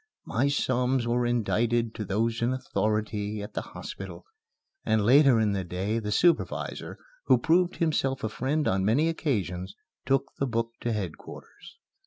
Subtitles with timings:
[0.25, 4.25] My psalms were indited to those in authority at the hospital,
[4.83, 9.75] and later in the day the supervisor who proved himself a friend on many occasions
[10.07, 11.77] took the book to headquarters.